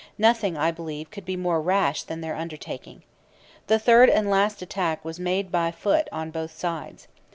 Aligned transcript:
Nothing, 0.17 0.57
I 0.57 0.71
believe, 0.71 1.11
could 1.11 1.25
be 1.25 1.35
more 1.37 1.61
rash 1.61 2.01
than 2.01 2.21
their 2.21 2.35
undertaking. 2.35 3.03
The 3.67 3.77
third 3.77 4.09
and 4.09 4.31
last 4.31 4.63
attack 4.63 5.05
was 5.05 5.19
made 5.19 5.51
by 5.51 5.69
the 5.69 5.77
foot 5.77 6.07
on 6.11 6.31
both 6.31 6.57
sides. 6.57 7.07